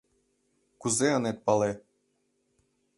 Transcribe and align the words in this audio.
Кузе 0.81 1.07
ынет 1.17 1.37
пале?! 1.45 1.71